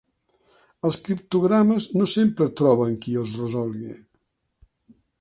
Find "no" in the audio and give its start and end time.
2.01-2.09